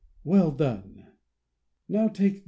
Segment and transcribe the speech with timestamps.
[0.23, 1.09] "Well done!
[1.87, 2.39] Now take this.